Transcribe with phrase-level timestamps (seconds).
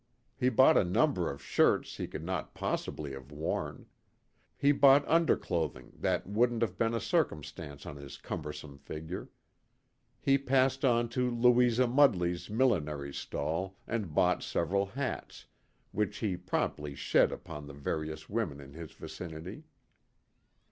[0.35, 3.85] He bought a number of shirts he could not possibly have worn.
[4.57, 9.29] He bought underclothing that wouldn't have been a circumstance on his cumbersome figure.
[10.19, 15.45] He passed on to Louisa Mudley's millinery stall and bought several hats,
[15.91, 19.65] which he promptly shed upon the various women in his vicinity.